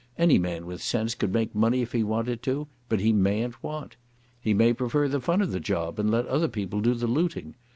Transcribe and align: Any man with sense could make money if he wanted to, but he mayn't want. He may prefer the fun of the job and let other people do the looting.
Any 0.17 0.39
man 0.39 0.65
with 0.65 0.81
sense 0.81 1.13
could 1.13 1.31
make 1.31 1.53
money 1.53 1.83
if 1.83 1.91
he 1.91 2.03
wanted 2.03 2.41
to, 2.41 2.67
but 2.89 3.01
he 3.01 3.13
mayn't 3.13 3.61
want. 3.61 3.97
He 4.41 4.51
may 4.51 4.73
prefer 4.73 5.07
the 5.07 5.21
fun 5.21 5.43
of 5.43 5.51
the 5.51 5.59
job 5.59 5.99
and 5.99 6.09
let 6.09 6.25
other 6.25 6.47
people 6.47 6.81
do 6.81 6.95
the 6.95 7.05
looting. 7.05 7.53